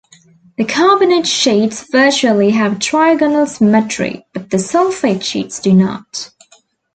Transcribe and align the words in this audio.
The 0.57 0.65
carbonate 0.65 1.27
sheets 1.27 1.83
virtually 1.91 2.49
have 2.49 2.79
trigonal 2.79 3.47
symmetry, 3.47 4.25
but 4.33 4.49
the 4.49 4.57
sulfate 4.57 5.21
sheets 5.23 5.59
do 5.59 5.73
not. 5.73 6.31